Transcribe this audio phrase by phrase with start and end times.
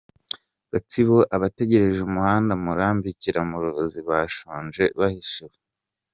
[0.71, 5.57] Gatsibo Abategereje umuhanda Murambi, Kiramuruzi bashonje bahishiwe